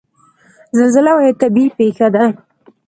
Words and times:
زلزله 0.77 1.11
یوه 1.15 1.31
طبعي 1.41 1.65
پېښه 1.77 2.07
ده. 2.13 2.25